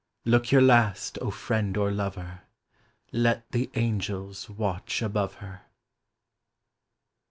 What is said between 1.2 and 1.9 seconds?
O friend